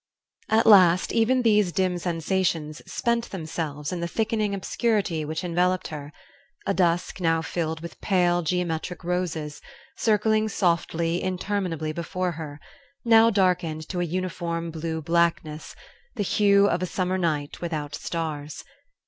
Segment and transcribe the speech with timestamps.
[0.49, 6.11] At last even these dim sensations spent themselves in the thickening obscurity which enveloped her;
[6.65, 9.61] a dusk now filled with pale geometric roses,
[9.95, 12.59] circling softly, interminably before her,
[13.05, 15.75] now darkened to a uniform blue blackness,
[16.15, 18.63] the hue of a summer night without stars.